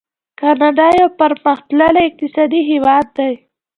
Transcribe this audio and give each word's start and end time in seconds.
کاناډا 0.39 0.87
یو 0.99 1.07
پرمختللی 1.19 2.01
اقتصادي 2.09 2.61
هیواد 2.71 3.05
دی. 3.17 3.33